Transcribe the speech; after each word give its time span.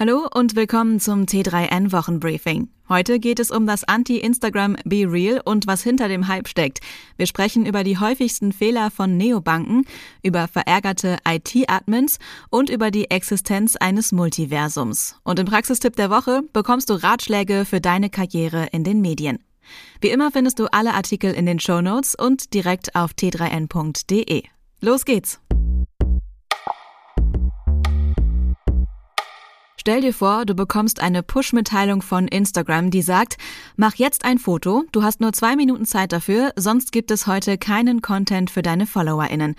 Hallo 0.00 0.26
und 0.34 0.56
willkommen 0.56 0.98
zum 0.98 1.26
T3N 1.26 1.92
Wochenbriefing. 1.92 2.70
Heute 2.88 3.18
geht 3.20 3.38
es 3.38 3.50
um 3.50 3.66
das 3.66 3.84
Anti-Instagram 3.84 4.76
Be 4.86 5.04
Real 5.06 5.42
und 5.44 5.66
was 5.66 5.82
hinter 5.82 6.08
dem 6.08 6.26
Hype 6.26 6.48
steckt. 6.48 6.80
Wir 7.18 7.26
sprechen 7.26 7.66
über 7.66 7.84
die 7.84 7.98
häufigsten 7.98 8.52
Fehler 8.52 8.90
von 8.90 9.18
Neobanken, 9.18 9.84
über 10.22 10.48
verärgerte 10.48 11.18
IT-Admins 11.28 12.18
und 12.48 12.70
über 12.70 12.90
die 12.90 13.10
Existenz 13.10 13.76
eines 13.76 14.10
Multiversums. 14.10 15.16
Und 15.22 15.38
im 15.38 15.44
Praxistipp 15.44 15.96
der 15.96 16.08
Woche 16.08 16.44
bekommst 16.54 16.88
du 16.88 16.94
Ratschläge 16.94 17.66
für 17.66 17.82
deine 17.82 18.08
Karriere 18.08 18.68
in 18.72 18.84
den 18.84 19.02
Medien. 19.02 19.44
Wie 20.00 20.08
immer 20.08 20.30
findest 20.30 20.60
du 20.60 20.72
alle 20.72 20.94
Artikel 20.94 21.34
in 21.34 21.44
den 21.44 21.60
Show 21.60 21.82
Notes 21.82 22.14
und 22.14 22.54
direkt 22.54 22.94
auf 22.94 23.10
t3n.de. 23.10 24.44
Los 24.80 25.04
geht's! 25.04 25.40
Stell 29.90 30.02
dir 30.02 30.14
vor, 30.14 30.46
du 30.46 30.54
bekommst 30.54 31.00
eine 31.00 31.24
Push-Mitteilung 31.24 32.00
von 32.00 32.28
Instagram, 32.28 32.92
die 32.92 33.02
sagt, 33.02 33.38
mach 33.74 33.96
jetzt 33.96 34.24
ein 34.24 34.38
Foto, 34.38 34.84
du 34.92 35.02
hast 35.02 35.20
nur 35.20 35.32
zwei 35.32 35.56
Minuten 35.56 35.84
Zeit 35.84 36.12
dafür, 36.12 36.52
sonst 36.54 36.92
gibt 36.92 37.10
es 37.10 37.26
heute 37.26 37.58
keinen 37.58 38.00
Content 38.00 38.50
für 38.50 38.62
deine 38.62 38.86
FollowerInnen. 38.86 39.56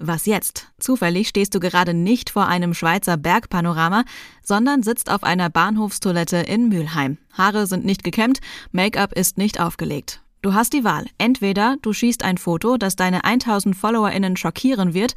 Was 0.00 0.26
jetzt? 0.26 0.66
Zufällig 0.80 1.28
stehst 1.28 1.54
du 1.54 1.60
gerade 1.60 1.94
nicht 1.94 2.30
vor 2.30 2.48
einem 2.48 2.74
Schweizer 2.74 3.16
Bergpanorama, 3.16 4.02
sondern 4.42 4.82
sitzt 4.82 5.12
auf 5.12 5.22
einer 5.22 5.48
Bahnhofstoilette 5.48 6.38
in 6.38 6.68
Mülheim. 6.68 7.18
Haare 7.34 7.68
sind 7.68 7.84
nicht 7.84 8.02
gekämmt, 8.02 8.40
Make-up 8.72 9.12
ist 9.12 9.38
nicht 9.38 9.60
aufgelegt. 9.60 10.22
Du 10.42 10.54
hast 10.54 10.72
die 10.72 10.82
Wahl. 10.82 11.06
Entweder 11.18 11.76
du 11.82 11.92
schießt 11.92 12.24
ein 12.24 12.38
Foto, 12.38 12.78
das 12.78 12.96
deine 12.96 13.22
1000 13.22 13.76
FollowerInnen 13.76 14.36
schockieren 14.36 14.92
wird, 14.92 15.14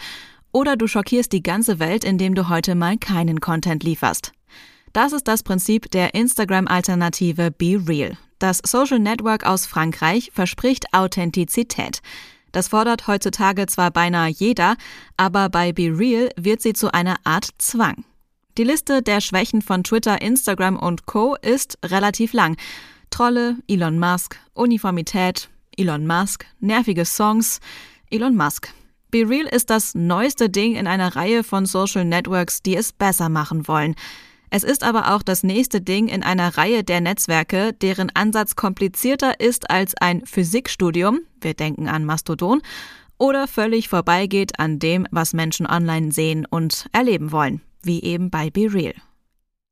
oder 0.51 0.75
du 0.75 0.87
schockierst 0.87 1.31
die 1.31 1.43
ganze 1.43 1.79
Welt, 1.79 2.03
indem 2.03 2.35
du 2.35 2.49
heute 2.49 2.75
mal 2.75 2.97
keinen 2.97 3.39
Content 3.39 3.83
lieferst. 3.83 4.33
Das 4.93 5.13
ist 5.13 5.27
das 5.27 5.43
Prinzip 5.43 5.89
der 5.91 6.13
Instagram-Alternative 6.13 7.51
Be 7.51 7.81
Real. 7.87 8.17
Das 8.39 8.61
Social 8.65 8.99
Network 8.99 9.45
aus 9.45 9.65
Frankreich 9.65 10.31
verspricht 10.33 10.93
Authentizität. 10.93 12.01
Das 12.51 12.67
fordert 12.67 13.07
heutzutage 13.07 13.67
zwar 13.67 13.91
beinahe 13.91 14.29
jeder, 14.29 14.75
aber 15.15 15.49
bei 15.49 15.71
Be 15.71 15.97
Real 15.97 16.29
wird 16.35 16.61
sie 16.61 16.73
zu 16.73 16.93
einer 16.93 17.15
Art 17.23 17.47
Zwang. 17.59 18.03
Die 18.57 18.63
Liste 18.65 19.01
der 19.01 19.21
Schwächen 19.21 19.61
von 19.61 19.83
Twitter, 19.83 20.21
Instagram 20.21 20.77
und 20.77 21.05
Co. 21.05 21.35
ist 21.41 21.77
relativ 21.85 22.33
lang. 22.33 22.57
Trolle, 23.09 23.57
Elon 23.67 23.97
Musk, 23.97 24.37
Uniformität, 24.53 25.49
Elon 25.77 26.05
Musk, 26.05 26.45
nervige 26.59 27.05
Songs, 27.05 27.61
Elon 28.09 28.35
Musk. 28.35 28.73
Be 29.11 29.27
Real 29.27 29.45
ist 29.45 29.69
das 29.69 29.93
neueste 29.93 30.49
Ding 30.49 30.75
in 30.75 30.87
einer 30.87 31.17
Reihe 31.17 31.43
von 31.43 31.65
Social 31.65 32.05
Networks, 32.05 32.63
die 32.63 32.77
es 32.77 32.93
besser 32.93 33.27
machen 33.27 33.67
wollen. 33.67 33.95
Es 34.49 34.63
ist 34.63 34.83
aber 34.83 35.13
auch 35.13 35.21
das 35.21 35.43
nächste 35.43 35.81
Ding 35.81 36.07
in 36.07 36.23
einer 36.23 36.57
Reihe 36.57 36.85
der 36.85 37.01
Netzwerke, 37.01 37.73
deren 37.73 38.09
Ansatz 38.09 38.55
komplizierter 38.55 39.41
ist 39.41 39.69
als 39.69 39.95
ein 39.99 40.25
Physikstudium, 40.25 41.19
wir 41.41 41.53
denken 41.53 41.89
an 41.89 42.05
Mastodon, 42.05 42.61
oder 43.17 43.47
völlig 43.47 43.89
vorbeigeht 43.89 44.59
an 44.59 44.79
dem, 44.79 45.05
was 45.11 45.33
Menschen 45.33 45.67
online 45.67 46.13
sehen 46.13 46.47
und 46.49 46.87
erleben 46.93 47.33
wollen, 47.33 47.61
wie 47.83 48.01
eben 48.01 48.29
bei 48.29 48.49
Be 48.49 48.73
Real. 48.73 48.95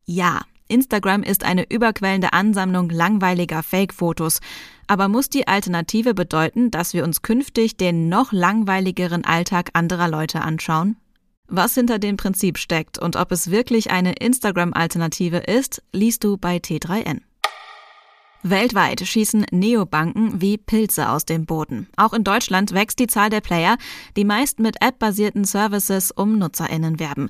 Ja, 0.05 0.41
Instagram 0.67 1.23
ist 1.23 1.45
eine 1.45 1.65
überquellende 1.69 2.33
Ansammlung 2.33 2.89
langweiliger 2.89 3.63
Fake-Fotos, 3.63 4.39
aber 4.89 5.07
muss 5.07 5.29
die 5.29 5.47
Alternative 5.47 6.15
bedeuten, 6.15 6.71
dass 6.71 6.93
wir 6.93 7.03
uns 7.03 7.21
künftig 7.21 7.77
den 7.77 8.09
noch 8.09 8.33
langweiligeren 8.33 9.23
Alltag 9.23 9.69
anderer 9.73 10.09
Leute 10.09 10.41
anschauen? 10.41 10.97
Was 11.47 11.75
hinter 11.75 11.99
dem 11.99 12.17
Prinzip 12.17 12.57
steckt 12.57 12.97
und 12.97 13.15
ob 13.15 13.31
es 13.31 13.51
wirklich 13.51 13.91
eine 13.91 14.13
Instagram-Alternative 14.13 15.37
ist, 15.37 15.83
liest 15.93 16.23
du 16.23 16.37
bei 16.37 16.57
T3N. 16.57 17.21
Weltweit 18.41 19.01
schießen 19.01 19.45
Neobanken 19.51 20.41
wie 20.41 20.57
Pilze 20.57 21.09
aus 21.09 21.23
dem 21.25 21.45
Boden. 21.45 21.87
Auch 21.95 22.13
in 22.13 22.23
Deutschland 22.23 22.73
wächst 22.73 22.97
die 22.97 23.07
Zahl 23.07 23.29
der 23.29 23.41
Player, 23.41 23.77
die 24.17 24.25
meist 24.25 24.59
mit 24.59 24.81
App-basierten 24.81 25.45
Services 25.45 26.09
um 26.11 26.39
NutzerInnen 26.39 26.99
werben. 26.99 27.29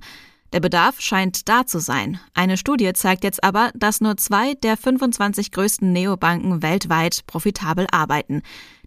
Der 0.52 0.60
Bedarf 0.60 1.00
scheint 1.00 1.48
da 1.48 1.66
zu 1.66 1.80
sein. 1.80 2.20
Eine 2.34 2.58
Studie 2.58 2.92
zeigt 2.94 3.24
jetzt 3.24 3.44
aber, 3.44 3.72
dass 3.76 4.02
nur 4.02 4.18
zwei 4.18 4.56
der 4.56 4.78
25 4.78 5.52
größten 5.52 5.92
Neobanken 5.92 6.64
weltweit 6.64 7.26
profitabel 7.28 7.86
arbeiten. 7.92 8.42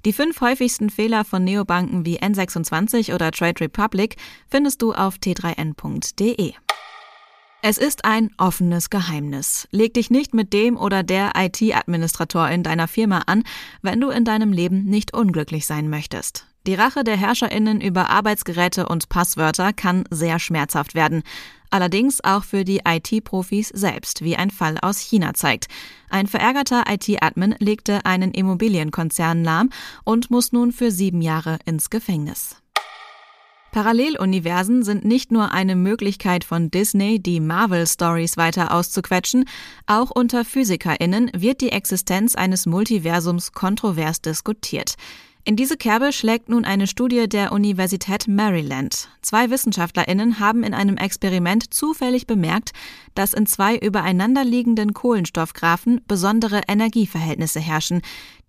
Die 0.05 0.13
fünf 0.13 0.41
häufigsten 0.41 0.91
Fehler 0.91 1.25
von 1.25 1.45
Neobanken 1.45 2.05
wie 2.05 2.19
N26 2.19 3.15
oder 3.15 3.31
Trade 3.31 3.61
Republic 3.61 4.17
findest 4.49 4.83
du 4.83 4.93
auf 4.93 5.17
t3n.de. 5.17 6.55
Es 7.65 7.79
ist 7.79 8.05
ein 8.05 8.31
offenes 8.39 8.91
Geheimnis. 8.91 9.69
Leg 9.71 9.95
dich 9.95 10.11
nicht 10.11 10.35
mit 10.35 10.53
dem 10.53 10.77
oder 10.77 11.05
der 11.05 11.31
IT-Administrator 11.37 12.49
in 12.49 12.65
deiner 12.65 12.89
Firma 12.89 13.23
an, 13.27 13.45
wenn 13.83 14.01
du 14.01 14.11
in 14.11 14.25
deinem 14.25 14.53
Leben 14.53 14.85
nicht 14.85 15.15
unglücklich 15.15 15.65
sein 15.65 15.89
möchtest. 15.89 16.52
Die 16.67 16.75
Rache 16.75 17.03
der 17.03 17.17
Herrscherinnen 17.17 17.81
über 17.81 18.09
Arbeitsgeräte 18.09 18.87
und 18.87 19.09
Passwörter 19.09 19.73
kann 19.73 20.05
sehr 20.11 20.39
schmerzhaft 20.39 20.95
werden. 20.95 21.25
Allerdings 21.71 22.23
auch 22.23 22.45
für 22.45 22.65
die 22.65 22.83
IT-Profis 22.87 23.69
selbst, 23.69 24.23
wie 24.23 24.37
ein 24.37 24.51
Fall 24.51 24.79
aus 24.81 24.99
China 25.01 25.35
zeigt. 25.35 25.67
Ein 26.09 26.29
verärgerter 26.29 26.85
IT-Admin 26.89 27.57
legte 27.59 28.05
einen 28.05 28.31
Immobilienkonzern 28.31 29.43
lahm 29.43 29.71
und 30.05 30.31
muss 30.31 30.53
nun 30.53 30.71
für 30.71 30.93
sieben 30.93 31.21
Jahre 31.21 31.59
ins 31.65 31.91
Gefängnis. 31.91 32.57
Paralleluniversen 33.73 34.83
sind 34.83 35.07
nicht 35.07 35.33
nur 35.33 35.51
eine 35.51 35.75
Möglichkeit 35.77 36.45
von 36.45 36.71
Disney, 36.71 37.21
die 37.21 37.41
Marvel-Stories 37.41 38.37
weiter 38.37 38.73
auszuquetschen, 38.73 39.47
auch 39.87 40.11
unter 40.11 40.45
PhysikerInnen 40.45 41.31
wird 41.35 41.63
die 41.63 41.73
Existenz 41.73 42.35
eines 42.35 42.67
Multiversums 42.67 43.53
kontrovers 43.53 44.21
diskutiert. 44.21 44.97
In 45.45 45.57
diese 45.57 45.77
Kerbe 45.77 46.13
schlägt 46.13 46.49
nun 46.49 46.65
eine 46.65 46.87
Studie 46.87 47.29
der 47.29 47.51
Universität 47.51 48.29
Maryland. 48.29 49.09
Zwei 49.23 49.51
Wissenschaftlerinnen 49.51 50.39
haben 50.39 50.63
in 50.63 50.73
einem 50.73 50.97
Experiment 50.97 51.75
zufällig 51.75 52.29
bemerkt, 52.29 52.71
dass 53.17 53.35
in 53.35 53.47
zwei 53.47 53.77
übereinanderliegenden 53.77 54.95
Kohlenstoffgraphen 54.95 56.01
besondere 56.07 56.61
Energieverhältnisse 56.69 57.59
herrschen, 57.59 58.03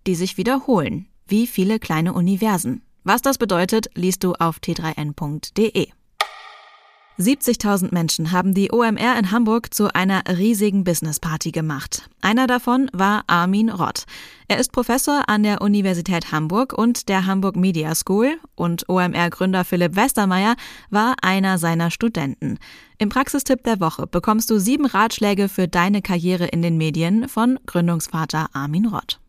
die 0.05 0.13
sich 0.13 0.37
wiederholen, 0.37 1.07
wie 1.27 1.47
viele 1.47 1.79
kleine 1.79 2.13
Universen. 2.13 2.83
Was 3.03 3.23
das 3.23 3.39
bedeutet, 3.39 3.87
liest 3.95 4.23
du 4.23 4.33
auf 4.33 4.57
t3n.de. 4.57 5.87
70.000 7.19 7.93
Menschen 7.93 8.31
haben 8.31 8.55
die 8.55 8.71
OMR 8.71 9.17
in 9.19 9.29
Hamburg 9.29 9.71
zu 9.71 9.93
einer 9.93 10.23
riesigen 10.27 10.83
Businessparty 10.83 11.51
gemacht. 11.51 12.09
Einer 12.21 12.47
davon 12.47 12.89
war 12.91 13.23
Armin 13.27 13.69
Rott. 13.69 14.05
Er 14.47 14.57
ist 14.57 14.71
Professor 14.71 15.29
an 15.29 15.43
der 15.43 15.61
Universität 15.61 16.31
Hamburg 16.31 16.73
und 16.73 17.09
der 17.09 17.27
Hamburg 17.27 17.55
Media 17.55 17.93
School 17.93 18.39
und 18.55 18.89
OMR-Gründer 18.89 19.63
Philipp 19.63 19.95
Westermeier 19.95 20.55
war 20.89 21.15
einer 21.21 21.59
seiner 21.59 21.91
Studenten. 21.91 22.57
Im 22.97 23.09
Praxistipp 23.09 23.63
der 23.63 23.79
Woche 23.79 24.07
bekommst 24.07 24.49
du 24.49 24.59
sieben 24.59 24.87
Ratschläge 24.87 25.49
für 25.49 25.67
deine 25.67 26.01
Karriere 26.01 26.47
in 26.47 26.63
den 26.63 26.77
Medien 26.77 27.29
von 27.29 27.59
Gründungsvater 27.67 28.47
Armin 28.53 28.87
Rott. 28.87 29.19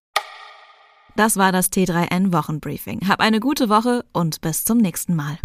Das 1.17 1.37
war 1.37 1.53
das 1.53 1.71
T3N 1.71 2.33
Wochenbriefing. 2.33 3.07
Hab 3.07 3.21
eine 3.21 3.41
gute 3.41 3.69
Woche 3.69 4.05
und 4.13 4.41
bis 4.41 4.65
zum 4.65 4.79
nächsten 4.79 5.15
Mal. 5.15 5.39